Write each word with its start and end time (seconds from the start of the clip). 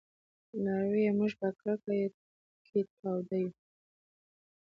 لارويه! 0.63 1.11
موږ 1.19 1.31
په 1.39 1.47
کرکه 1.59 1.97
کې 2.67 2.79
تاوده 2.99 3.37
يو 3.43 3.51